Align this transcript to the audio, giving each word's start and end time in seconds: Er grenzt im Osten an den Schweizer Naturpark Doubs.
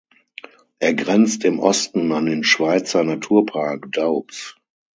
Er 0.79 0.95
grenzt 0.95 1.45
im 1.45 1.59
Osten 1.59 2.11
an 2.11 2.25
den 2.25 2.43
Schweizer 2.43 3.03
Naturpark 3.03 3.91
Doubs. 3.91 4.55